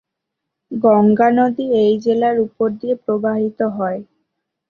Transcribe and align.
গঙ্গা 0.71 1.27
নদী 1.37 1.65
এই 1.81 1.93
জেলার 2.03 2.37
উপর 2.45 2.67
দিয়ে 2.79 2.95
প্রবাহিত। 3.03 3.59